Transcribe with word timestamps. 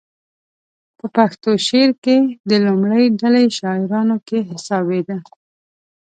په 0.97 1.05
پښتو 1.15 1.51
شعر 1.67 1.91
کې 2.03 2.17
د 2.49 2.51
لومړۍ 2.65 3.05
ډلې 3.21 3.45
شاعرانو 3.57 4.17
کې 4.27 4.39
حسابېده. 4.49 5.17